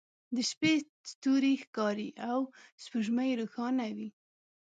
[0.35, 0.73] د شپې
[1.11, 2.39] ستوری ښکاري او
[2.83, 4.09] سپوږمۍ روښانه وي